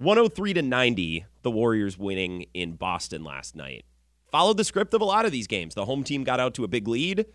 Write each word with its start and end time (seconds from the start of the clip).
103 0.00 0.54
to 0.54 0.62
90, 0.62 1.26
the 1.42 1.50
Warriors 1.50 1.98
winning 1.98 2.46
in 2.54 2.72
Boston 2.72 3.22
last 3.22 3.54
night. 3.54 3.84
Followed 4.32 4.56
the 4.56 4.64
script 4.64 4.94
of 4.94 5.02
a 5.02 5.04
lot 5.04 5.26
of 5.26 5.32
these 5.32 5.46
games. 5.46 5.74
The 5.74 5.84
home 5.84 6.04
team 6.04 6.24
got 6.24 6.40
out 6.40 6.54
to 6.54 6.64
a 6.64 6.68
big 6.68 6.88
lead, 6.88 7.26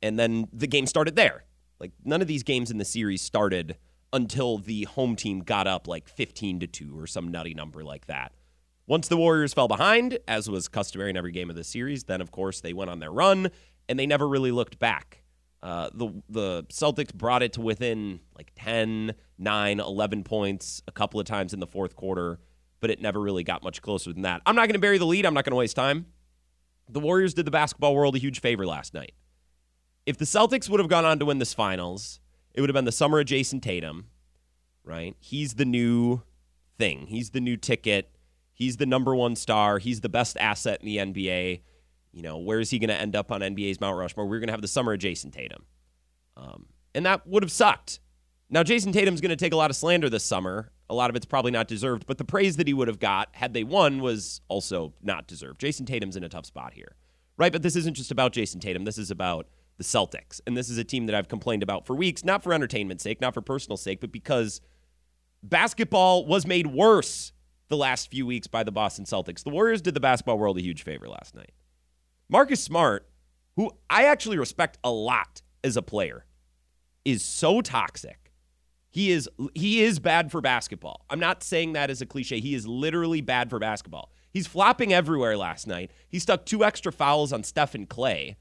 and 0.00 0.16
then 0.16 0.46
the 0.52 0.68
game 0.68 0.86
started 0.86 1.16
there. 1.16 1.42
Like 1.80 1.90
none 2.04 2.22
of 2.22 2.28
these 2.28 2.44
games 2.44 2.70
in 2.70 2.78
the 2.78 2.84
series 2.84 3.20
started 3.20 3.78
until 4.12 4.58
the 4.58 4.84
home 4.84 5.16
team 5.16 5.40
got 5.40 5.66
up 5.66 5.88
like 5.88 6.08
15 6.08 6.60
to 6.60 6.68
2 6.68 6.96
or 6.96 7.08
some 7.08 7.32
nutty 7.32 7.52
number 7.52 7.82
like 7.82 8.06
that. 8.06 8.30
Once 8.86 9.08
the 9.08 9.16
Warriors 9.16 9.52
fell 9.52 9.66
behind, 9.66 10.20
as 10.28 10.48
was 10.48 10.68
customary 10.68 11.10
in 11.10 11.16
every 11.16 11.32
game 11.32 11.50
of 11.50 11.56
the 11.56 11.64
series, 11.64 12.04
then 12.04 12.20
of 12.20 12.30
course 12.30 12.60
they 12.60 12.72
went 12.72 12.90
on 12.90 13.00
their 13.00 13.10
run 13.10 13.50
and 13.88 13.98
they 13.98 14.06
never 14.06 14.28
really 14.28 14.52
looked 14.52 14.78
back. 14.78 15.23
Uh, 15.64 15.88
the 15.94 16.10
the 16.28 16.64
Celtics 16.64 17.12
brought 17.14 17.42
it 17.42 17.54
to 17.54 17.62
within 17.62 18.20
like 18.36 18.52
10, 18.54 19.14
9, 19.38 19.80
11 19.80 20.22
points 20.22 20.82
a 20.86 20.92
couple 20.92 21.18
of 21.18 21.24
times 21.24 21.54
in 21.54 21.60
the 21.60 21.66
fourth 21.66 21.96
quarter, 21.96 22.38
but 22.80 22.90
it 22.90 23.00
never 23.00 23.18
really 23.18 23.42
got 23.42 23.62
much 23.62 23.80
closer 23.80 24.12
than 24.12 24.22
that. 24.22 24.42
I'm 24.44 24.56
not 24.56 24.66
going 24.66 24.74
to 24.74 24.78
bury 24.78 24.98
the 24.98 25.06
lead. 25.06 25.24
I'm 25.24 25.32
not 25.32 25.44
going 25.44 25.52
to 25.52 25.56
waste 25.56 25.74
time. 25.74 26.04
The 26.90 27.00
Warriors 27.00 27.32
did 27.32 27.46
the 27.46 27.50
basketball 27.50 27.94
world 27.94 28.14
a 28.14 28.18
huge 28.18 28.42
favor 28.42 28.66
last 28.66 28.92
night. 28.92 29.12
If 30.04 30.18
the 30.18 30.26
Celtics 30.26 30.68
would 30.68 30.80
have 30.80 30.90
gone 30.90 31.06
on 31.06 31.18
to 31.18 31.24
win 31.24 31.38
this 31.38 31.54
finals, 31.54 32.20
it 32.52 32.60
would 32.60 32.68
have 32.68 32.74
been 32.74 32.84
the 32.84 32.92
summer 32.92 33.20
of 33.20 33.26
Jayson 33.26 33.62
Tatum, 33.62 34.08
right? 34.84 35.16
He's 35.18 35.54
the 35.54 35.64
new 35.64 36.20
thing. 36.76 37.06
He's 37.06 37.30
the 37.30 37.40
new 37.40 37.56
ticket. 37.56 38.10
He's 38.52 38.76
the 38.76 38.84
number 38.84 39.14
one 39.14 39.34
star. 39.34 39.78
He's 39.78 40.02
the 40.02 40.10
best 40.10 40.36
asset 40.36 40.82
in 40.82 40.86
the 40.86 40.98
NBA. 40.98 41.62
You 42.14 42.22
know, 42.22 42.38
where 42.38 42.60
is 42.60 42.70
he 42.70 42.78
going 42.78 42.88
to 42.88 42.94
end 42.94 43.16
up 43.16 43.32
on 43.32 43.40
NBA's 43.40 43.80
Mount 43.80 43.98
Rushmore? 43.98 44.26
We're 44.26 44.38
going 44.38 44.46
to 44.46 44.52
have 44.52 44.62
the 44.62 44.68
summer 44.68 44.92
of 44.92 45.00
Jayson 45.00 45.32
Tatum. 45.32 45.64
Um, 46.36 46.66
and 46.94 47.04
that 47.04 47.26
would 47.26 47.42
have 47.42 47.50
sucked. 47.50 47.98
Now, 48.48 48.62
Jayson 48.62 48.92
Tatum's 48.92 49.20
going 49.20 49.30
to 49.30 49.36
take 49.36 49.52
a 49.52 49.56
lot 49.56 49.68
of 49.68 49.76
slander 49.76 50.08
this 50.08 50.24
summer. 50.24 50.70
A 50.88 50.94
lot 50.94 51.10
of 51.10 51.16
it's 51.16 51.26
probably 51.26 51.50
not 51.50 51.66
deserved, 51.66 52.06
but 52.06 52.18
the 52.18 52.24
praise 52.24 52.56
that 52.56 52.68
he 52.68 52.74
would 52.74 52.86
have 52.86 53.00
got 53.00 53.30
had 53.32 53.52
they 53.52 53.64
won 53.64 54.00
was 54.00 54.42
also 54.48 54.94
not 55.02 55.26
deserved. 55.26 55.60
Jayson 55.60 55.86
Tatum's 55.86 56.14
in 56.14 56.22
a 56.22 56.28
tough 56.28 56.46
spot 56.46 56.74
here, 56.74 56.94
right? 57.36 57.50
But 57.50 57.62
this 57.62 57.74
isn't 57.74 57.96
just 57.96 58.12
about 58.12 58.32
Jayson 58.32 58.60
Tatum. 58.60 58.84
This 58.84 58.98
is 58.98 59.10
about 59.10 59.48
the 59.76 59.82
Celtics. 59.82 60.40
And 60.46 60.56
this 60.56 60.70
is 60.70 60.78
a 60.78 60.84
team 60.84 61.06
that 61.06 61.16
I've 61.16 61.26
complained 61.26 61.64
about 61.64 61.84
for 61.84 61.96
weeks, 61.96 62.22
not 62.22 62.44
for 62.44 62.52
entertainment 62.52 63.00
sake, 63.00 63.20
not 63.20 63.34
for 63.34 63.40
personal 63.40 63.76
sake, 63.76 64.00
but 64.00 64.12
because 64.12 64.60
basketball 65.42 66.26
was 66.26 66.46
made 66.46 66.68
worse 66.68 67.32
the 67.68 67.76
last 67.76 68.10
few 68.10 68.24
weeks 68.24 68.46
by 68.46 68.62
the 68.62 68.70
Boston 68.70 69.04
Celtics. 69.04 69.42
The 69.42 69.50
Warriors 69.50 69.82
did 69.82 69.94
the 69.94 70.00
basketball 70.00 70.38
world 70.38 70.58
a 70.58 70.62
huge 70.62 70.82
favor 70.82 71.08
last 71.08 71.34
night. 71.34 71.52
Marcus 72.34 72.60
Smart, 72.60 73.06
who 73.54 73.70
I 73.88 74.06
actually 74.06 74.38
respect 74.38 74.76
a 74.82 74.90
lot 74.90 75.40
as 75.62 75.76
a 75.76 75.82
player, 75.82 76.24
is 77.04 77.24
so 77.24 77.60
toxic. 77.60 78.32
He 78.90 79.12
is 79.12 79.28
he 79.54 79.84
is 79.84 80.00
bad 80.00 80.32
for 80.32 80.40
basketball. 80.40 81.04
I'm 81.08 81.20
not 81.20 81.44
saying 81.44 81.74
that 81.74 81.90
as 81.90 82.02
a 82.02 82.06
cliche. 82.06 82.40
He 82.40 82.56
is 82.56 82.66
literally 82.66 83.20
bad 83.20 83.50
for 83.50 83.60
basketball. 83.60 84.10
He's 84.32 84.48
flopping 84.48 84.92
everywhere 84.92 85.36
last 85.36 85.68
night. 85.68 85.92
He 86.08 86.18
stuck 86.18 86.44
two 86.44 86.64
extra 86.64 86.90
fouls 86.90 87.32
on 87.32 87.44
Steph 87.44 87.76
and 87.76 87.88
Klay. 87.88 88.34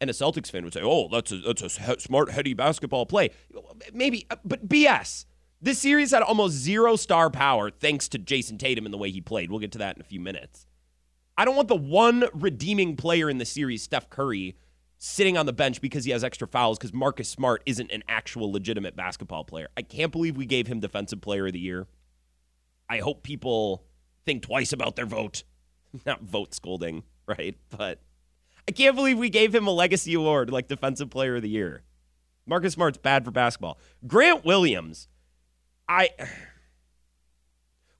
And 0.00 0.10
a 0.10 0.12
Celtics 0.12 0.50
fan 0.50 0.64
would 0.64 0.74
say, 0.74 0.82
"Oh, 0.82 1.06
that's 1.06 1.30
a, 1.30 1.36
that's 1.36 1.62
a 1.62 2.00
smart, 2.00 2.32
heady 2.32 2.54
basketball 2.54 3.06
play." 3.06 3.30
Maybe, 3.94 4.26
uh, 4.30 4.36
but 4.44 4.68
BS. 4.68 5.26
This 5.60 5.78
series 5.78 6.10
had 6.10 6.22
almost 6.22 6.54
zero 6.56 6.96
star 6.96 7.30
power 7.30 7.70
thanks 7.70 8.08
to 8.08 8.18
Jayson 8.18 8.58
Tatum 8.58 8.84
and 8.84 8.92
the 8.92 8.98
way 8.98 9.12
he 9.12 9.20
played. 9.20 9.52
We'll 9.52 9.60
get 9.60 9.70
to 9.72 9.78
that 9.78 9.94
in 9.94 10.00
a 10.00 10.04
few 10.04 10.18
minutes. 10.18 10.66
I 11.36 11.44
don't 11.44 11.56
want 11.56 11.68
the 11.68 11.76
one 11.76 12.24
redeeming 12.34 12.96
player 12.96 13.30
in 13.30 13.38
the 13.38 13.44
series, 13.44 13.82
Steph 13.82 14.10
Curry, 14.10 14.56
sitting 14.98 15.36
on 15.36 15.46
the 15.46 15.52
bench 15.52 15.80
because 15.80 16.04
he 16.04 16.10
has 16.10 16.22
extra 16.22 16.46
fouls 16.46 16.78
because 16.78 16.92
Marcus 16.92 17.28
Smart 17.28 17.62
isn't 17.66 17.90
an 17.90 18.02
actual 18.08 18.52
legitimate 18.52 18.94
basketball 18.94 19.44
player. 19.44 19.68
I 19.76 19.82
can't 19.82 20.12
believe 20.12 20.36
we 20.36 20.46
gave 20.46 20.66
him 20.66 20.80
Defensive 20.80 21.20
Player 21.20 21.46
of 21.46 21.52
the 21.52 21.58
Year. 21.58 21.86
I 22.88 22.98
hope 22.98 23.22
people 23.22 23.84
think 24.24 24.42
twice 24.42 24.72
about 24.72 24.96
their 24.96 25.06
vote. 25.06 25.44
Not 26.06 26.22
vote 26.22 26.54
scolding, 26.54 27.02
right? 27.26 27.56
But 27.70 28.00
I 28.68 28.72
can't 28.72 28.94
believe 28.94 29.18
we 29.18 29.30
gave 29.30 29.54
him 29.54 29.66
a 29.66 29.72
legacy 29.72 30.14
award 30.14 30.50
like 30.50 30.68
Defensive 30.68 31.10
Player 31.10 31.36
of 31.36 31.42
the 31.42 31.48
Year. 31.48 31.82
Marcus 32.46 32.74
Smart's 32.74 32.98
bad 32.98 33.24
for 33.24 33.30
basketball. 33.30 33.78
Grant 34.06 34.44
Williams, 34.44 35.08
I 35.88 36.10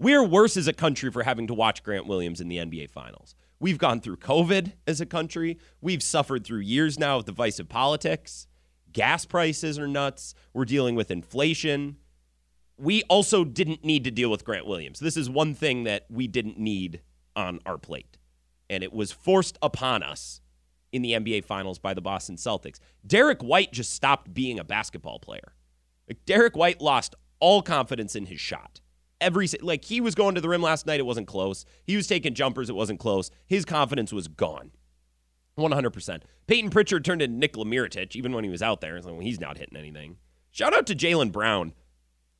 we 0.02 0.14
are 0.14 0.24
worse 0.24 0.56
as 0.56 0.66
a 0.66 0.72
country 0.72 1.12
for 1.12 1.22
having 1.22 1.46
to 1.46 1.54
watch 1.54 1.84
Grant 1.84 2.08
Williams 2.08 2.40
in 2.40 2.48
the 2.48 2.56
NBA 2.56 2.90
Finals. 2.90 3.36
We've 3.60 3.78
gone 3.78 4.00
through 4.00 4.16
COVID 4.16 4.72
as 4.84 5.00
a 5.00 5.06
country. 5.06 5.58
We've 5.80 6.02
suffered 6.02 6.44
through 6.44 6.60
years 6.60 6.98
now 6.98 7.18
of 7.18 7.24
divisive 7.24 7.68
politics. 7.68 8.48
Gas 8.92 9.24
prices 9.24 9.78
are 9.78 9.86
nuts. 9.86 10.34
We're 10.52 10.64
dealing 10.64 10.96
with 10.96 11.12
inflation. 11.12 11.98
We 12.76 13.04
also 13.04 13.44
didn't 13.44 13.84
need 13.84 14.02
to 14.02 14.10
deal 14.10 14.28
with 14.28 14.44
Grant 14.44 14.66
Williams. 14.66 14.98
This 14.98 15.16
is 15.16 15.30
one 15.30 15.54
thing 15.54 15.84
that 15.84 16.06
we 16.10 16.26
didn't 16.26 16.58
need 16.58 17.00
on 17.36 17.60
our 17.64 17.78
plate. 17.78 18.18
And 18.68 18.82
it 18.82 18.92
was 18.92 19.12
forced 19.12 19.56
upon 19.62 20.02
us 20.02 20.40
in 20.90 21.02
the 21.02 21.12
NBA 21.12 21.44
Finals 21.44 21.78
by 21.78 21.94
the 21.94 22.00
Boston 22.00 22.34
Celtics. 22.34 22.80
Derrick 23.06 23.40
White 23.40 23.72
just 23.72 23.92
stopped 23.92 24.34
being 24.34 24.58
a 24.58 24.64
basketball 24.64 25.20
player. 25.20 25.54
Derrick 26.26 26.56
White 26.56 26.80
lost 26.80 27.14
all 27.38 27.62
confidence 27.62 28.16
in 28.16 28.26
his 28.26 28.40
shot 28.40 28.81
every 29.22 29.48
like 29.62 29.84
he 29.84 30.00
was 30.00 30.14
going 30.14 30.34
to 30.34 30.40
the 30.40 30.48
rim 30.48 30.62
last 30.62 30.86
night. 30.86 31.00
It 31.00 31.06
wasn't 31.06 31.26
close. 31.26 31.64
He 31.84 31.96
was 31.96 32.06
taking 32.06 32.34
jumpers. 32.34 32.68
It 32.68 32.74
wasn't 32.74 33.00
close. 33.00 33.30
His 33.46 33.64
confidence 33.64 34.12
was 34.12 34.28
gone. 34.28 34.72
100%. 35.58 36.22
Payton 36.46 36.70
Pritchard 36.70 37.04
turned 37.04 37.22
into 37.22 37.36
Nikola 37.36 37.66
Mirotic 37.66 38.16
even 38.16 38.32
when 38.32 38.44
he 38.44 38.50
was 38.50 38.62
out 38.62 38.80
there. 38.80 39.00
He's 39.20 39.40
not 39.40 39.58
hitting 39.58 39.76
anything. 39.76 40.16
Shout 40.50 40.74
out 40.74 40.86
to 40.86 40.94
Jaylen 40.94 41.30
Brown 41.32 41.72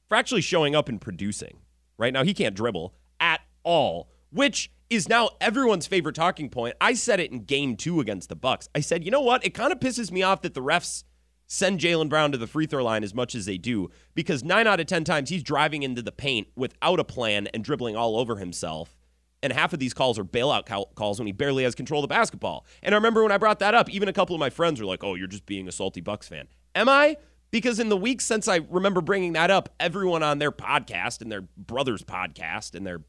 for 0.09 0.17
actually 0.17 0.41
showing 0.41 0.75
up 0.75 0.89
and 0.89 1.01
producing. 1.01 1.59
Right 1.99 2.13
now, 2.13 2.25
he 2.25 2.35
can't 2.35 2.57
dribble 2.57 2.95
at 3.21 3.41
all, 3.63 4.11
which 4.31 4.71
is 4.91 5.09
now 5.09 5.31
everyone's 5.41 5.87
favorite 5.87 6.15
talking 6.15 6.49
point. 6.49 6.75
I 6.81 6.95
said 6.95 7.21
it 7.21 7.31
in 7.31 7.45
game 7.45 7.77
two 7.77 8.01
against 8.01 8.29
the 8.29 8.37
Bucks. 8.37 8.69
I 8.75 8.81
said, 8.81 9.05
you 9.05 9.11
know 9.11 9.21
what? 9.21 9.45
It 9.45 9.55
kind 9.55 9.73
of 9.73 9.79
pisses 9.81 10.11
me 10.11 10.23
off 10.23 10.43
that 10.43 10.55
the 10.55 10.63
refs 10.63 11.05
send 11.53 11.81
Jaylen 11.81 12.09
Brown 12.09 12.33
to 12.33 12.39
the 12.39 12.47
free 12.47 12.65
throw 12.65 12.83
line 12.83 13.05
as 13.05 13.15
much 13.15 13.35
as 13.35 13.45
they 13.45 13.59
do 13.59 13.91
because 14.15 14.43
nine 14.43 14.67
out 14.67 14.81
of 14.81 14.87
10 14.87 15.05
times 15.05 15.29
he's 15.29 15.43
driving 15.43 15.83
into 15.83 16.01
the 16.01 16.11
paint 16.11 16.49
without 16.57 16.99
a 16.99 17.05
plan 17.05 17.47
and 17.49 17.63
dribbling 17.63 17.95
all 17.95 18.17
over 18.17 18.37
himself. 18.37 18.97
And 19.43 19.53
half 19.53 19.75
of 19.75 19.79
these 19.79 19.93
calls 19.93 20.19
are 20.19 20.25
bailout 20.25 20.65
calls 20.95 21.19
when 21.19 21.27
he 21.27 21.33
barely 21.33 21.65
has 21.65 21.75
control 21.75 22.03
of 22.03 22.09
the 22.09 22.15
basketball. 22.15 22.65
And 22.83 22.95
I 22.95 22.97
remember 22.97 23.23
when 23.23 23.33
I 23.33 23.37
brought 23.37 23.59
that 23.59 23.75
up, 23.75 23.91
even 23.91 24.09
a 24.09 24.15
couple 24.15 24.35
of 24.35 24.41
my 24.41 24.49
friends 24.49 24.81
were 24.81 24.87
like, 24.87 25.05
oh, 25.05 25.15
you're 25.15 25.27
just 25.27 25.45
being 25.45 25.69
a 25.69 25.73
salty 25.73 26.01
Bucks 26.01 26.27
fan. 26.27 26.49
Am 26.75 26.89
I? 26.89 27.19
Because 27.51 27.79
in 27.79 27.91
the 27.91 27.99
weeks 27.99 28.25
since 28.25 28.49
I 28.49 28.61
remember 28.71 29.03
bringing 29.03 29.35
that 29.35 29.51
up, 29.51 29.69
everyone 29.79 30.23
on 30.23 30.39
their 30.39 30.53
podcast 30.53 31.21
and 31.21 31.31
their 31.31 31.43
brother's 31.43 32.03
podcast 32.03 32.75
and 32.75 32.87
their 32.87 33.03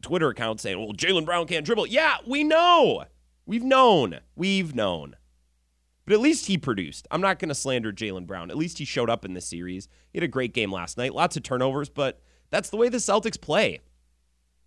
Twitter 0.00 0.30
account 0.30 0.60
saying, 0.60 0.78
well, 0.78 0.94
Jaylen 0.94 1.26
Brown 1.26 1.46
can't 1.46 1.66
dribble. 1.66 1.88
Yeah, 1.88 2.16
we 2.26 2.42
know. 2.42 3.04
We've 3.44 3.64
known. 3.64 4.20
We've 4.34 4.74
known. 4.74 5.16
But 6.04 6.14
at 6.14 6.20
least 6.20 6.46
he 6.46 6.58
produced. 6.58 7.06
I'm 7.10 7.20
not 7.20 7.38
going 7.38 7.48
to 7.48 7.54
slander 7.54 7.92
Jaylen 7.92 8.26
Brown. 8.26 8.50
At 8.50 8.56
least 8.56 8.78
he 8.78 8.84
showed 8.84 9.08
up 9.08 9.24
in 9.24 9.34
this 9.34 9.46
series. 9.46 9.88
He 10.12 10.18
had 10.18 10.24
a 10.24 10.28
great 10.28 10.52
game 10.52 10.72
last 10.72 10.98
night. 10.98 11.14
Lots 11.14 11.36
of 11.36 11.42
turnovers, 11.42 11.88
but 11.88 12.20
that's 12.50 12.70
the 12.70 12.76
way 12.76 12.88
the 12.88 12.98
Celtics 12.98 13.40
play. 13.40 13.80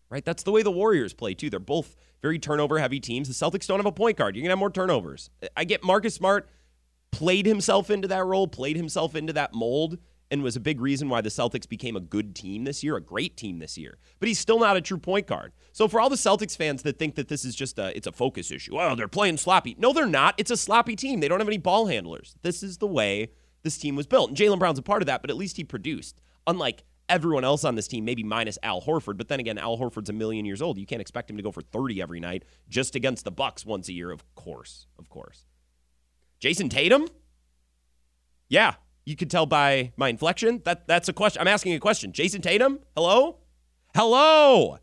Right? 0.10 0.24
That's 0.24 0.44
the 0.44 0.52
way 0.52 0.62
the 0.62 0.72
Warriors 0.72 1.14
play 1.14 1.34
too. 1.34 1.50
They're 1.50 1.60
both 1.60 1.96
very 2.22 2.40
turnover 2.40 2.80
heavy 2.80 3.00
teams. 3.00 3.28
The 3.28 3.34
Celtics 3.34 3.68
don't 3.68 3.80
have 3.80 3.86
a 3.86 3.92
point 3.92 4.18
guard. 4.18 4.36
You're 4.36 4.44
going 4.44 4.50
to 4.50 4.54
have 4.54 4.60
more 4.60 4.70
turnovers. 4.70 5.30
I 5.58 5.66
get 5.66 5.84
Marcus 5.84 6.16
Smart 6.16 6.48
played 7.12 7.46
himself 7.46 7.90
into 7.90 8.08
that 8.08 8.26
role, 8.26 8.48
played 8.48 8.78
himself 8.78 9.16
into 9.16 9.34
that 9.34 9.54
mold 9.54 9.98
and 10.32 10.44
was 10.44 10.56
a 10.56 10.60
big 10.60 10.82
reason 10.82 11.10
why 11.10 11.22
the 11.22 11.30
Celtics 11.30 11.68
became 11.68 11.96
a 11.96 12.00
good 12.00 12.36
team 12.36 12.64
this 12.64 12.84
year, 12.84 12.96
a 12.96 13.02
great 13.02 13.38
team 13.38 13.60
this 13.60 13.78
year. 13.78 13.98
But 14.20 14.28
he's 14.28 14.40
still 14.40 14.60
not 14.60 14.78
a 14.78 14.82
true 14.82 14.98
point 14.98 15.28
guard. 15.28 15.54
So 15.72 15.88
for 15.88 16.00
all 16.00 16.10
the 16.10 16.16
Celtics 16.16 16.58
fans 16.58 16.84
that 16.84 16.98
think 16.98 17.16
that 17.16 17.28
this 17.28 17.46
is 17.46 17.56
just 17.56 17.78
a 17.78 17.96
it's 17.96 18.08
a 18.08 18.12
focus 18.12 18.52
issue, 18.52 18.76
well, 18.76 18.96
they're 18.96 19.08
playing 19.08 19.38
sloppy. 19.38 19.76
No, 19.78 19.94
they're 19.94 20.08
not. 20.08 20.36
It's 20.38 20.52
a 20.52 20.58
sloppy 20.58 20.96
team. 20.96 21.20
They 21.20 21.28
don't 21.28 21.40
have 21.40 21.48
any 21.48 21.58
ball 21.58 21.88
handlers. 21.88 22.36
This 22.42 22.64
is 22.64 22.78
the 22.78 22.88
way 22.88 23.32
this 23.64 23.78
team 23.78 23.96
was 23.96 24.08
built. 24.08 24.30
And 24.30 24.38
Jaylen 24.38 24.60
Brown's 24.60 24.80
a 24.80 24.84
part 24.84 25.02
of 25.02 25.08
that, 25.08 25.22
but 25.22 25.30
at 25.30 25.38
least 25.38 25.58
he 25.58 25.64
produced. 25.64 26.22
Unlike 26.48 26.84
everyone 27.10 27.44
else 27.44 27.64
on 27.64 27.76
this 27.76 27.88
team, 27.88 28.06
maybe 28.06 28.24
minus 28.24 28.58
Al 28.64 28.82
Horford. 28.82 29.18
But 29.18 29.28
then 29.28 29.40
again, 29.40 29.58
Al 29.58 29.78
Horford's 29.78 30.10
a 30.10 30.14
million 30.14 30.46
years 30.46 30.62
old. 30.62 30.78
You 30.78 30.86
can't 30.86 31.02
expect 31.02 31.30
him 31.30 31.38
to 31.38 31.44
go 31.44 31.52
for 31.52 31.62
30 31.62 32.02
every 32.02 32.20
night 32.20 32.44
just 32.70 32.96
against 32.96 33.26
the 33.26 33.32
Bucks 33.32 33.66
once 33.66 33.90
a 33.90 33.94
year, 33.94 34.12
of 34.12 34.24
course. 34.36 34.88
Of 34.98 35.10
course. 35.10 35.46
Jayson 36.40 36.70
Tatum? 36.70 37.08
Yeah, 38.48 38.76
you 39.06 39.16
could 39.16 39.30
tell 39.30 39.46
by 39.46 39.94
my 39.96 40.10
inflection. 40.10 40.62
That 40.66 40.88
that's 40.88 41.08
a 41.08 41.14
question. 41.14 41.42
I'm 41.42 41.48
asking 41.48 41.74
a 41.74 41.80
question. 41.80 42.12
Jayson 42.12 42.42
Tatum, 42.42 42.80
hello, 42.96 43.38
hello. 43.96 44.80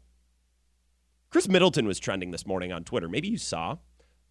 Khris 1.31 1.49
Middleton 1.49 1.87
was 1.87 1.99
trending 1.99 2.31
this 2.31 2.47
morning 2.47 2.73
on 2.73 2.85
Twitter. 2.85 3.09
Maybe 3.09 3.29
you 3.29 3.39
saw. 3.39 3.79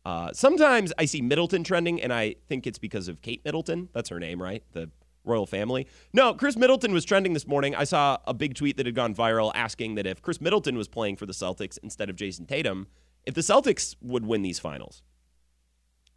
Uh, 0.05 0.31
sometimes 0.33 0.93
I 0.97 1.05
see 1.05 1.21
Middleton 1.21 1.63
trending, 1.63 2.01
and 2.01 2.13
I 2.13 2.35
think 2.47 2.65
it's 2.65 2.79
because 2.79 3.07
of 3.07 3.21
Kate 3.21 3.43
Middleton. 3.43 3.89
That's 3.93 4.09
her 4.09 4.19
name, 4.19 4.41
right? 4.41 4.63
The 4.71 4.89
royal 5.23 5.45
family. 5.45 5.87
No, 6.13 6.33
Khris 6.33 6.57
Middleton 6.57 6.93
was 6.93 7.05
trending 7.05 7.33
this 7.33 7.47
morning. 7.47 7.75
I 7.75 7.83
saw 7.83 8.17
a 8.25 8.33
big 8.33 8.55
tweet 8.55 8.77
that 8.77 8.85
had 8.85 8.95
gone 8.95 9.13
viral 9.13 9.51
asking 9.53 9.95
that 9.95 10.07
if 10.07 10.21
Khris 10.21 10.41
Middleton 10.41 10.77
was 10.77 10.87
playing 10.87 11.17
for 11.17 11.25
the 11.25 11.33
Celtics 11.33 11.77
instead 11.83 12.09
of 12.09 12.15
Jayson 12.15 12.47
Tatum, 12.47 12.87
if 13.25 13.35
the 13.35 13.41
Celtics 13.41 13.95
would 14.01 14.25
win 14.25 14.41
these 14.41 14.59
finals. 14.59 15.03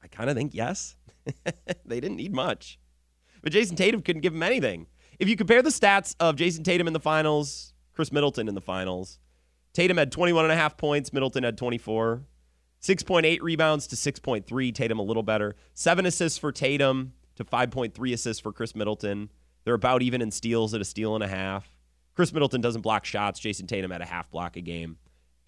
I 0.03 0.07
kind 0.07 0.29
of 0.29 0.37
think 0.37 0.55
yes. 0.55 0.97
they 1.87 2.01
didn't 2.01 2.17
need 2.17 2.33
much. 2.33 2.79
But 3.45 3.53
Jayson 3.53 3.77
Tatum 3.77 4.03
couldn't 4.03 4.23
give 4.23 4.35
him 4.35 4.43
anything. 4.43 4.89
If 5.21 5.29
you 5.29 5.37
compare 5.37 5.63
the 5.63 5.71
stats 5.71 6.17
of 6.19 6.35
Jayson 6.35 6.65
Tatum 6.65 6.89
in 6.89 6.93
the 6.93 6.99
finals 6.99 7.75
Khris 7.95 8.13
Middleton 8.13 8.49
in 8.49 8.55
the 8.55 8.61
finals. 8.61 9.19
Tatum 9.73 9.97
had 9.97 10.13
21 10.13 10.45
and 10.45 10.53
a 10.53 10.57
half 10.57 10.77
points. 10.77 11.13
Middleton 11.13 11.45
had 11.45 11.57
24. 11.57 12.25
6.8 12.83 13.39
rebounds 13.41 13.87
to 13.89 13.97
6.3. 13.97 14.75
Tatum 14.75 14.99
a 14.99 15.03
little 15.03 15.23
better. 15.23 15.57
Seven 15.73 16.05
assists 16.05 16.39
for 16.39 16.53
Tatum 16.53 17.15
to 17.37 17.45
5.3 17.45 18.13
assists 18.13 18.41
for 18.41 18.53
Khris 18.53 18.75
Middleton. 18.75 19.31
They're 19.65 19.75
about 19.75 20.03
even 20.03 20.21
in 20.21 20.31
steals 20.31 20.75
at 20.75 20.81
a 20.81 20.85
steal 20.85 21.15
and 21.15 21.25
a 21.25 21.29
half. 21.29 21.71
Khris 22.15 22.33
Middleton 22.33 22.61
doesn't 22.61 22.83
block 22.83 23.05
shots. 23.05 23.41
Jayson 23.41 23.67
Tatum 23.67 23.91
had 23.91 24.03
a 24.03 24.07
half 24.07 24.31
block 24.31 24.57
a 24.57 24.61
game. 24.61 24.99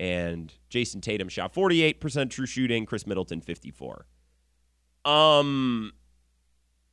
And 0.00 0.52
Jayson 0.70 1.00
Tatum 1.00 1.28
shot 1.28 1.54
48% 1.54 2.30
true 2.30 2.46
shooting. 2.46 2.86
Khris 2.86 3.06
Middleton 3.06 3.40
54. 3.40 4.06
Um, 5.04 5.92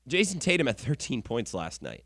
Jayson 0.07 0.39
Tatum 0.39 0.67
had 0.67 0.77
13 0.77 1.21
points 1.21 1.53
last 1.53 1.81
night. 1.81 2.03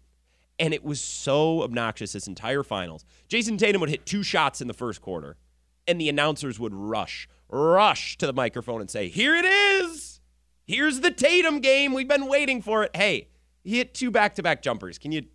And 0.60 0.74
it 0.74 0.84
was 0.84 1.00
so 1.00 1.62
obnoxious 1.62 2.14
this 2.14 2.28
entire 2.28 2.64
finals. 2.64 3.06
Jayson 3.30 3.58
Tatum 3.58 3.80
would 3.82 3.90
hit 3.90 4.06
two 4.06 4.24
shots 4.24 4.60
in 4.60 4.68
the 4.68 4.74
first 4.74 5.02
quarter, 5.02 5.38
and 5.88 6.02
the 6.02 6.10
announcers 6.10 6.60
would 6.60 6.74
rush, 6.74 7.30
rush 7.48 8.18
to 8.18 8.26
the 8.26 8.34
microphone 8.34 8.82
and 8.82 8.90
say, 8.90 9.08
Here 9.08 9.36
it 9.36 9.46
is. 9.46 10.20
Here's 10.66 11.02
the 11.02 11.12
Tatum 11.12 11.60
game. 11.60 11.94
We've 11.94 12.08
been 12.08 12.28
waiting 12.28 12.62
for 12.62 12.84
it. 12.84 12.96
Hey, 12.96 13.30
he 13.64 13.78
hit 13.78 13.94
two 13.94 14.10
back 14.10 14.34
to 14.36 14.44
back 14.44 14.62
jumpers. 14.64 14.98
Can 14.98 15.12
you 15.12 15.26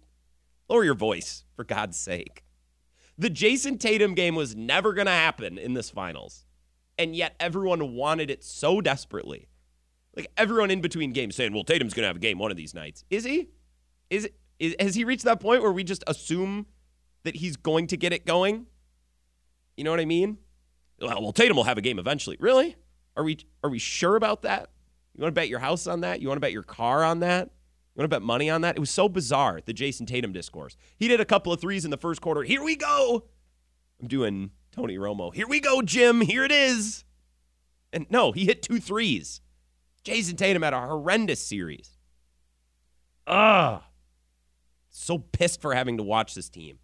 lower 0.69 0.85
your 0.85 0.95
voice, 0.95 1.45
for 1.55 1.65
God's 1.65 1.97
sake? 1.97 2.43
The 3.17 3.31
Jayson 3.31 3.79
Tatum 3.79 4.15
game 4.15 4.35
was 4.35 4.57
never 4.57 4.93
going 4.93 5.07
to 5.07 5.13
happen 5.13 5.57
in 5.57 5.75
this 5.75 5.91
finals. 5.91 6.47
And 6.99 7.15
yet 7.15 7.35
everyone 7.39 7.95
wanted 7.95 8.31
it 8.31 8.43
so 8.43 8.81
desperately. 8.81 9.49
Like 10.17 10.27
everyone 10.37 10.71
in 10.71 10.81
between 10.81 11.13
games 11.13 11.37
saying, 11.37 11.53
well, 11.53 11.65
Tatum's 11.65 11.95
going 11.95 12.03
to 12.03 12.09
have 12.09 12.17
a 12.17 12.21
game 12.21 12.39
one 12.39 12.51
of 12.51 12.57
these 12.57 12.75
nights. 12.75 13.05
Is 13.11 13.25
he? 13.25 13.49
Is, 14.11 14.29
is 14.59 14.77
Has 14.79 14.95
he 14.95 15.05
reached 15.05 15.25
that 15.25 15.41
point 15.41 15.63
where 15.63 15.73
we 15.73 15.85
just 15.85 16.05
assume 16.07 16.67
that 17.25 17.37
he's 17.37 17.57
going 17.57 17.87
to 17.89 17.97
get 17.97 18.13
it 18.13 18.27
going? 18.27 18.67
You 19.77 19.85
know 19.85 19.91
what 19.91 20.01
I 20.01 20.05
mean? 20.05 20.39
Well, 21.01 21.23
well, 21.23 21.33
Tatum 21.33 21.57
will 21.57 21.65
have 21.65 21.79
a 21.79 21.83
game 21.83 21.99
eventually. 21.99 22.37
Really? 22.41 22.77
Are 23.17 23.25
we 23.25 23.39
are 23.63 23.71
we 23.71 23.79
sure 23.79 24.17
about 24.17 24.43
that? 24.43 24.71
You 25.15 25.23
want 25.23 25.35
to 25.35 25.41
bet 25.41 25.49
your 25.49 25.59
house 25.59 25.87
on 25.87 26.01
that? 26.01 26.21
You 26.21 26.29
want 26.29 26.37
to 26.37 26.41
bet 26.41 26.53
your 26.53 26.63
car 26.63 27.05
on 27.05 27.21
that? 27.21 27.49
You 27.95 28.01
want 28.01 28.11
to 28.11 28.17
bet 28.17 28.23
money 28.23 28.49
on 28.49 28.63
that? 28.63 28.77
It 28.77 28.81
was 28.81 28.91
so 28.91 29.09
bizarre, 29.09 29.61
the 29.65 29.75
Jayson 29.75 30.07
Tatum 30.07 30.33
discourse. 30.33 30.77
He 30.97 31.09
did 31.09 31.21
a 31.21 31.27
couple 31.27 31.53
of 31.53 31.61
threes 31.61 31.85
in 31.85 31.91
the 31.91 31.99
first 31.99 32.23
quarter. 32.23 32.43
Here 32.43 32.63
we 32.63 32.77
go. 32.77 33.25
I'm 34.01 34.09
doing 34.09 34.51
Tony 34.75 34.97
Romo. 34.97 35.35
Here 35.35 35.47
we 35.47 35.61
go, 35.61 35.83
Jim. 35.83 36.23
Here 36.23 36.45
it 36.45 36.53
is. 36.53 37.05
And 37.93 38.07
no, 38.09 38.33
he 38.33 38.47
hit 38.47 38.63
two 38.63 38.81
threes. 38.81 39.42
Jayson 40.05 40.37
Tatum 40.37 40.63
had 40.63 40.75
a 40.75 40.81
horrendous 40.81 41.41
series. 41.41 41.91
Ugh. 43.27 43.83
So 44.91 45.19
pissed 45.19 45.61
for 45.61 45.75
having 45.75 45.97
to 45.97 46.03
watch 46.03 46.35
this 46.35 46.49
team. 46.49 46.79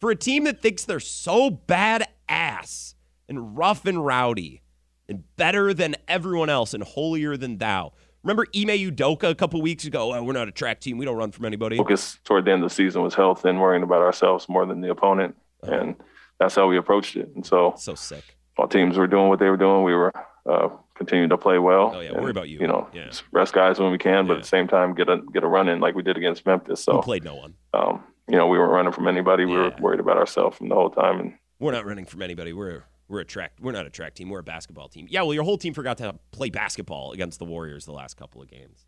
For 0.00 0.10
a 0.10 0.16
team 0.16 0.44
that 0.44 0.62
thinks 0.62 0.84
they're 0.84 1.00
so 1.00 1.50
bad 1.50 2.08
ass 2.28 2.94
and 3.28 3.56
rough 3.56 3.86
and 3.86 4.04
rowdy 4.04 4.62
and 5.08 5.24
better 5.36 5.74
than 5.74 5.96
everyone 6.08 6.48
else 6.48 6.74
and 6.74 6.82
holier 6.82 7.36
than 7.36 7.58
thou. 7.58 7.92
Remember 8.22 8.46
Ime 8.54 8.68
Udoka 8.68 9.28
a 9.30 9.34
couple 9.34 9.60
weeks 9.60 9.84
ago? 9.84 10.14
Oh, 10.14 10.22
we're 10.22 10.32
not 10.32 10.48
a 10.48 10.52
track 10.52 10.80
team. 10.80 10.96
We 10.96 11.04
don't 11.04 11.16
run 11.16 11.32
from 11.32 11.44
anybody. 11.44 11.76
Focus 11.76 12.18
toward 12.24 12.44
the 12.44 12.52
end 12.52 12.62
of 12.62 12.70
the 12.70 12.74
season 12.74 13.02
was 13.02 13.14
health 13.14 13.44
and 13.44 13.60
worrying 13.60 13.82
about 13.82 14.00
ourselves 14.00 14.48
more 14.48 14.64
than 14.64 14.80
the 14.80 14.90
opponent. 14.90 15.36
Uh-huh. 15.62 15.74
And 15.74 15.96
that's 16.38 16.54
how 16.54 16.68
we 16.68 16.76
approached 16.76 17.16
it. 17.16 17.30
And 17.34 17.44
so, 17.44 17.74
so 17.76 17.94
sick. 17.94 18.36
All 18.56 18.68
teams 18.68 18.96
were 18.96 19.06
doing 19.06 19.28
what 19.28 19.38
they 19.38 19.48
were 19.48 19.56
doing, 19.56 19.82
we 19.82 19.94
were 19.94 20.12
uh, 20.48 20.68
continuing 20.94 21.30
to 21.30 21.38
play 21.38 21.58
well. 21.58 21.92
Oh 21.94 22.00
yeah, 22.00 22.10
and, 22.10 22.20
worry 22.20 22.30
about 22.30 22.48
you. 22.48 22.58
You 22.60 22.66
know, 22.66 22.88
yeah. 22.92 23.10
rest 23.30 23.52
guys 23.52 23.78
when 23.78 23.92
we 23.92 23.98
can, 23.98 24.26
but 24.26 24.34
yeah. 24.34 24.38
at 24.38 24.42
the 24.42 24.48
same 24.48 24.68
time 24.68 24.94
get 24.94 25.08
a 25.08 25.20
get 25.32 25.42
a 25.42 25.48
run 25.48 25.68
in 25.68 25.80
like 25.80 25.94
we 25.94 26.02
did 26.02 26.16
against 26.16 26.44
Memphis. 26.46 26.82
So 26.82 26.96
Who 26.96 27.02
played 27.02 27.24
no 27.24 27.34
one. 27.34 27.54
Um, 27.74 28.04
you 28.28 28.36
know, 28.36 28.46
we 28.46 28.58
weren't 28.58 28.72
running 28.72 28.92
from 28.92 29.08
anybody. 29.08 29.44
We 29.44 29.52
yeah. 29.52 29.58
were 29.58 29.74
worried 29.80 30.00
about 30.00 30.16
ourselves 30.16 30.56
from 30.56 30.68
the 30.68 30.74
whole 30.74 30.90
time. 30.90 31.20
And 31.20 31.34
we're 31.58 31.72
not 31.72 31.86
running 31.86 32.06
from 32.06 32.22
anybody. 32.22 32.52
We're 32.52 32.84
we're 33.08 33.20
a 33.20 33.24
track. 33.24 33.52
We're 33.60 33.72
not 33.72 33.86
a 33.86 33.90
track 33.90 34.14
team. 34.14 34.30
We're 34.30 34.40
a 34.40 34.44
basketball 34.44 34.88
team. 34.88 35.06
Yeah, 35.10 35.22
well, 35.22 35.34
your 35.34 35.44
whole 35.44 35.58
team 35.58 35.74
forgot 35.74 35.98
to 35.98 36.14
play 36.30 36.50
basketball 36.50 37.12
against 37.12 37.38
the 37.38 37.44
Warriors 37.44 37.84
the 37.84 37.92
last 37.92 38.16
couple 38.16 38.40
of 38.40 38.48
games. 38.48 38.86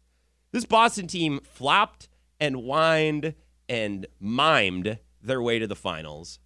This 0.53 0.65
Boston 0.65 1.07
team 1.07 1.41
flopped 1.43 2.09
and 2.41 2.57
whined 2.57 3.35
and 3.69 4.07
mimed 4.23 4.99
their 5.21 5.43
way 5.43 5.59
to 5.59 5.67
the 5.67 5.77
finals. 5.77 6.39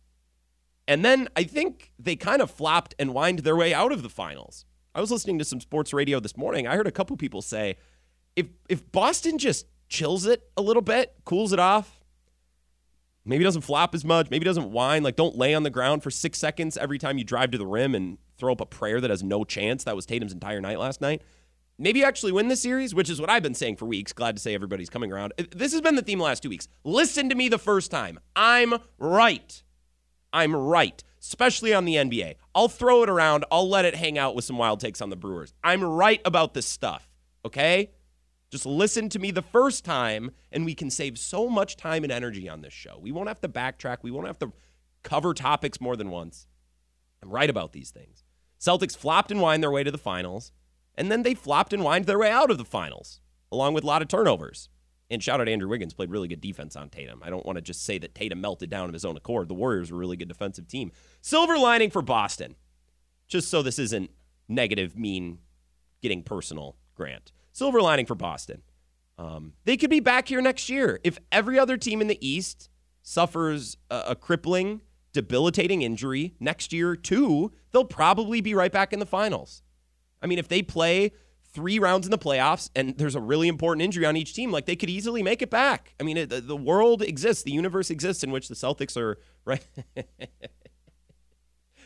And 0.86 1.04
then 1.04 1.28
I 1.36 1.44
think 1.44 1.92
they 1.98 2.16
kind 2.16 2.40
of 2.40 2.50
flopped 2.50 2.94
and 2.98 3.10
whined 3.10 3.40
their 3.40 3.56
way 3.56 3.74
out 3.74 3.92
of 3.92 4.02
the 4.02 4.08
finals. 4.08 4.64
I 4.94 5.00
was 5.00 5.10
listening 5.10 5.38
to 5.38 5.44
some 5.44 5.60
sports 5.60 5.92
radio 5.92 6.20
this 6.20 6.36
morning. 6.36 6.66
I 6.66 6.76
heard 6.76 6.86
a 6.86 6.92
couple 6.92 7.16
people 7.16 7.42
say 7.42 7.76
if 8.36 8.46
if 8.68 8.90
Boston 8.90 9.38
just 9.38 9.66
chills 9.88 10.26
it 10.26 10.50
a 10.56 10.62
little 10.62 10.82
bit, 10.82 11.14
cools 11.24 11.52
it 11.52 11.58
off, 11.58 12.00
maybe 13.24 13.44
doesn't 13.44 13.62
flop 13.62 13.94
as 13.94 14.04
much, 14.04 14.30
maybe 14.30 14.44
doesn't 14.44 14.70
whine, 14.70 15.02
like 15.02 15.16
don't 15.16 15.36
lay 15.36 15.54
on 15.54 15.62
the 15.62 15.70
ground 15.70 16.02
for 16.02 16.10
6 16.10 16.38
seconds 16.38 16.76
every 16.76 16.98
time 16.98 17.18
you 17.18 17.24
drive 17.24 17.50
to 17.52 17.58
the 17.58 17.66
rim 17.66 17.94
and 17.94 18.18
throw 18.36 18.52
up 18.52 18.60
a 18.60 18.66
prayer 18.66 19.00
that 19.00 19.10
has 19.10 19.22
no 19.22 19.44
chance. 19.44 19.84
That 19.84 19.96
was 19.96 20.06
Tatum's 20.06 20.32
entire 20.32 20.60
night 20.60 20.78
last 20.78 21.00
night 21.00 21.22
maybe 21.78 22.00
you 22.00 22.04
actually 22.04 22.32
win 22.32 22.48
the 22.48 22.56
series, 22.56 22.94
which 22.94 23.08
is 23.08 23.20
what 23.20 23.30
I've 23.30 23.42
been 23.42 23.54
saying 23.54 23.76
for 23.76 23.86
weeks. 23.86 24.12
Glad 24.12 24.36
to 24.36 24.42
say 24.42 24.54
everybody's 24.54 24.90
coming 24.90 25.12
around. 25.12 25.32
Uh, 25.38 25.44
this 25.54 25.72
has 25.72 25.80
been 25.80 25.94
the 25.94 26.02
theme 26.02 26.18
the 26.18 26.24
last 26.24 26.42
two 26.42 26.48
weeks. 26.48 26.68
Listen 26.84 27.28
to 27.28 27.34
me 27.34 27.48
the 27.48 27.58
first 27.58 27.90
time. 27.90 28.18
I'm 28.36 28.74
right. 28.98 29.62
I'm 30.32 30.54
right, 30.54 31.02
especially 31.20 31.74
on 31.74 31.84
the 31.84 31.96
NBA. 31.96 32.36
I'll 32.54 32.68
throw 32.68 33.02
it 33.02 33.08
around. 33.08 33.44
I'll 33.50 33.68
let 33.68 33.84
it 33.84 33.94
hang 33.94 34.18
out 34.18 34.34
with 34.34 34.44
some 34.44 34.58
wild 34.58 34.80
takes 34.80 35.00
on 35.00 35.10
the 35.10 35.16
Brewers. 35.16 35.52
I'm 35.62 35.82
right 35.82 36.20
about 36.24 36.54
this 36.54 36.66
stuff, 36.66 37.08
okay? 37.44 37.90
Just 38.50 38.64
listen 38.64 39.08
to 39.10 39.18
me 39.18 39.30
the 39.30 39.42
first 39.42 39.84
time, 39.84 40.30
and 40.50 40.64
we 40.64 40.74
can 40.74 40.90
save 40.90 41.18
so 41.18 41.48
much 41.48 41.76
time 41.76 42.02
and 42.02 42.12
energy 42.12 42.48
on 42.48 42.62
this 42.62 42.72
show. 42.72 42.98
We 43.00 43.12
won't 43.12 43.28
have 43.28 43.40
to 43.42 43.48
backtrack. 43.48 43.98
We 44.02 44.10
won't 44.10 44.26
have 44.26 44.38
to 44.38 44.52
cover 45.02 45.34
topics 45.34 45.80
more 45.80 45.96
than 45.96 46.10
once. 46.10 46.46
I'm 47.22 47.30
right 47.30 47.50
about 47.50 47.72
these 47.72 47.90
things. 47.90 48.24
Celtics 48.58 48.96
flopped 48.96 49.30
and 49.30 49.40
whined 49.40 49.62
their 49.62 49.70
way 49.70 49.84
to 49.84 49.90
the 49.90 49.98
finals. 49.98 50.52
And 50.94 51.12
then 51.12 51.22
they 51.22 51.34
flopped 51.34 51.72
and 51.72 51.82
whined 51.82 52.06
their 52.06 52.18
way 52.18 52.30
out 52.30 52.50
of 52.50 52.58
the 52.58 52.64
finals, 52.64 53.20
along 53.52 53.74
with 53.74 53.84
a 53.84 53.86
lot 53.86 54.02
of 54.02 54.08
turnovers. 54.08 54.68
And 55.10 55.22
shout 55.22 55.40
out 55.40 55.48
Andrew 55.48 55.68
Wiggins, 55.68 55.94
played 55.94 56.10
really 56.10 56.28
good 56.28 56.40
defense 56.40 56.76
on 56.76 56.90
Tatum. 56.90 57.22
I 57.24 57.30
don't 57.30 57.46
want 57.46 57.56
to 57.56 57.62
just 57.62 57.84
say 57.84 57.96
that 57.98 58.14
Tatum 58.14 58.40
melted 58.40 58.68
down 58.68 58.88
of 58.88 58.92
his 58.92 59.04
own 59.04 59.16
accord. 59.16 59.48
The 59.48 59.54
Warriors 59.54 59.90
were 59.90 59.96
a 59.96 60.00
really 60.00 60.16
good 60.16 60.28
defensive 60.28 60.68
team. 60.68 60.92
Silver 61.22 61.56
lining 61.56 61.90
for 61.90 62.02
Boston, 62.02 62.56
just 63.26 63.48
so 63.48 63.62
this 63.62 63.78
isn't 63.78 64.10
negative, 64.48 64.96
mean, 64.96 65.38
getting 66.02 66.22
personal, 66.22 66.76
Grant. 66.94 67.32
Silver 67.52 67.80
lining 67.80 68.06
for 68.06 68.14
Boston. 68.14 68.62
Um, 69.16 69.54
they 69.64 69.76
could 69.76 69.90
be 69.90 70.00
back 70.00 70.28
here 70.28 70.40
next 70.40 70.68
year. 70.68 71.00
If 71.02 71.18
every 71.32 71.58
other 71.58 71.76
team 71.76 72.00
in 72.00 72.06
the 72.06 72.26
East 72.26 72.68
suffers 73.02 73.76
a, 73.90 74.04
a 74.08 74.14
crippling, 74.14 74.82
debilitating 75.12 75.82
injury 75.82 76.34
next 76.38 76.72
year, 76.72 76.94
too, 76.94 77.52
they'll 77.72 77.84
probably 77.84 78.40
be 78.40 78.54
right 78.54 78.70
back 78.70 78.92
in 78.92 79.00
the 79.00 79.06
finals. 79.06 79.62
I 80.22 80.26
mean, 80.26 80.38
if 80.38 80.48
they 80.48 80.62
play 80.62 81.12
three 81.52 81.78
rounds 81.78 82.06
in 82.06 82.10
the 82.10 82.18
playoffs 82.18 82.70
and 82.76 82.96
there's 82.98 83.14
a 83.14 83.20
really 83.20 83.48
important 83.48 83.82
injury 83.82 84.04
on 84.04 84.16
each 84.16 84.34
team, 84.34 84.50
like 84.50 84.66
they 84.66 84.76
could 84.76 84.90
easily 84.90 85.22
make 85.22 85.42
it 85.42 85.50
back. 85.50 85.94
I 85.98 86.02
mean, 86.02 86.28
the, 86.28 86.40
the 86.40 86.56
world 86.56 87.02
exists, 87.02 87.42
the 87.42 87.52
universe 87.52 87.90
exists 87.90 88.22
in 88.22 88.30
which 88.30 88.48
the 88.48 88.54
Celtics 88.54 88.96
are 88.96 89.18
right. 89.44 89.66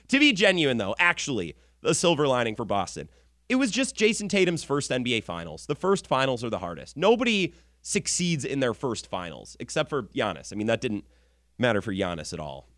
to 0.09 0.19
be 0.19 0.33
genuine, 0.33 0.79
though, 0.79 0.95
actually, 0.99 1.55
the 1.81 1.95
silver 1.95 2.27
lining 2.27 2.57
for 2.57 2.65
Boston, 2.65 3.09
it 3.49 3.57
was 3.57 3.71
just 3.71 3.97
Jayson 3.97 4.29
Tatum's 4.29 4.65
first 4.65 4.91
NBA 4.91 5.25
finals. 5.25 5.67
The 5.67 5.75
first 5.75 6.07
finals 6.07 6.43
are 6.43 6.51
the 6.51 6.59
hardest. 6.59 6.97
Nobody 6.97 7.55
succeeds 7.83 8.45
in 8.45 8.61
their 8.61 8.75
first 8.75 9.09
finals 9.09 9.57
except 9.61 9.91
for 9.91 10.05
Giannis. 10.05 10.53
I 10.53 10.57
mean, 10.57 10.69
that 10.69 10.81
didn't 10.81 11.05
matter 11.59 11.83
for 11.83 11.93
Giannis 11.93 12.33
at 12.33 12.41
all. 12.41 12.69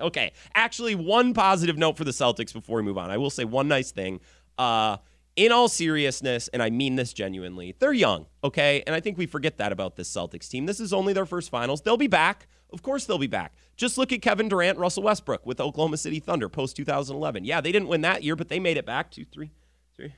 Okay. 0.00 0.32
Actually, 0.54 0.94
one 0.94 1.34
positive 1.34 1.76
note 1.76 1.96
for 1.96 2.04
the 2.04 2.10
Celtics 2.10 2.52
before 2.52 2.76
we 2.78 2.82
move 2.82 2.98
on. 2.98 3.10
I 3.10 3.16
will 3.16 3.30
say 3.30 3.44
one 3.44 3.68
nice 3.68 3.90
thing. 3.90 4.20
Uh, 4.56 4.98
in 5.38 5.52
all 5.52 5.68
seriousness, 5.68 6.48
and 6.48 6.60
I 6.60 6.68
mean 6.68 6.96
this 6.96 7.12
genuinely, 7.12 7.76
they're 7.78 7.92
young, 7.92 8.26
okay? 8.42 8.82
And 8.88 8.94
I 8.96 8.98
think 8.98 9.16
we 9.16 9.26
forget 9.26 9.58
that 9.58 9.70
about 9.70 9.94
this 9.94 10.10
Celtics 10.10 10.48
team. 10.48 10.66
This 10.66 10.80
is 10.80 10.92
only 10.92 11.12
their 11.12 11.26
first 11.26 11.48
finals. 11.48 11.80
They'll 11.80 11.96
be 11.96 12.08
back. 12.08 12.48
Of 12.72 12.82
course, 12.82 13.04
they'll 13.04 13.18
be 13.18 13.28
back. 13.28 13.54
Just 13.76 13.96
look 13.98 14.12
at 14.12 14.20
Kevin 14.20 14.48
Durant, 14.48 14.78
Russell 14.78 15.04
Westbrook 15.04 15.46
with 15.46 15.60
Oklahoma 15.60 15.96
City 15.96 16.18
Thunder 16.18 16.48
post 16.48 16.74
2011. 16.74 17.44
Yeah, 17.44 17.60
they 17.60 17.70
didn't 17.70 17.86
win 17.86 18.00
that 18.00 18.24
year, 18.24 18.34
but 18.34 18.48
they 18.48 18.58
made 18.58 18.76
it 18.76 18.84
back. 18.84 19.12
Two, 19.12 19.24
three, 19.24 19.52
three. 19.94 20.12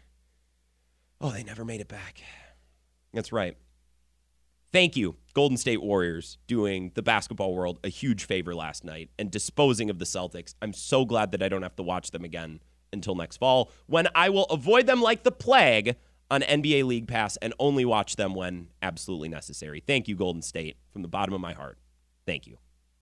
Oh, 1.21 1.31
they 1.31 1.43
never 1.43 1.67
made 1.67 1.83
it 1.83 1.89
back. 1.89 2.23
That's 3.13 3.31
right. 3.31 3.59
Thank 4.73 4.97
you, 4.97 5.17
Golden 5.35 5.57
State 5.57 5.83
Warriors, 5.83 6.39
doing 6.47 6.93
the 6.95 7.03
basketball 7.03 7.55
world 7.55 7.81
a 7.83 7.89
huge 7.89 8.25
favor 8.25 8.55
last 8.55 8.85
night 8.85 9.11
and 9.19 9.29
disposing 9.29 9.91
of 9.91 9.99
the 9.99 10.05
Celtics. 10.05 10.55
I'm 10.63 10.73
so 10.73 11.05
glad 11.05 11.33
that 11.33 11.43
I 11.43 11.49
don't 11.49 11.63
have 11.63 11.75
to 11.77 11.83
watch 11.83 12.13
them 12.13 12.25
again 12.25 12.61
until 12.93 13.17
next 13.17 13.39
fall 13.39 13.73
when 13.87 14.07
I 14.15 14.29
will 14.29 14.45
avoid 14.45 14.87
them 14.87 15.03
like 15.03 15.25
the 15.25 15.33
plague 15.33 15.97
on 16.31 16.43
NBA 16.43 16.85
League 16.85 17.09
Pass 17.09 17.37
and 17.39 17.53
only 17.59 17.85
watch 17.85 18.15
them 18.15 18.33
when 18.35 18.69
absolutely 18.81 19.29
necessary. 19.29 19.83
Thank 19.85 20.07
you, 20.07 20.15
Golden 20.15 20.43
State, 20.43 20.77
from 20.93 21.03
the 21.03 21.09
bottom 21.09 21.35
of 21.35 21.41
my 21.41 21.53
heart. 21.53 21.79
Thank 22.25 22.47
you. 22.47 22.59